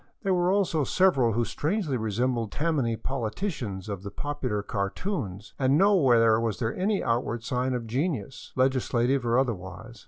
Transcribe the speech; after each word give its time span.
There 0.23 0.33
were 0.33 0.49
also 0.51 0.83
several 0.83 1.33
who 1.33 1.45
strangely 1.45 1.95
resembled 1.95 2.51
Tammany 2.51 2.95
politicians 2.95 3.87
of 3.87 4.01
the 4.01 4.09
popular 4.09 4.63
cartoons, 4.63 5.53
and 5.59 5.77
nowhere 5.77 6.39
was 6.39 6.57
there 6.57 6.75
any 6.75 7.03
outward 7.03 7.43
sign 7.43 7.75
of 7.75 7.85
genius, 7.85 8.51
legislative 8.55 9.23
or 9.27 9.37
other 9.37 9.53
wise. 9.53 9.99